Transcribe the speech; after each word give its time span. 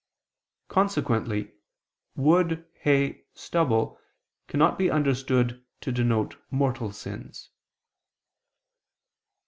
Consequently 0.67 1.51
wood, 2.15 2.65
hay, 2.79 3.25
stubble 3.35 3.99
cannot 4.47 4.79
be 4.79 4.89
understood 4.89 5.63
to 5.79 5.91
denote 5.91 6.37
mortal 6.49 6.91
sins. 6.91 7.51